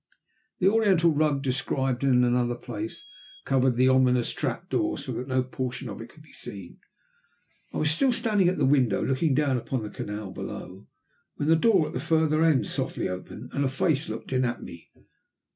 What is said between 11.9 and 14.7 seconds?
the further end softly opened and a face looked in at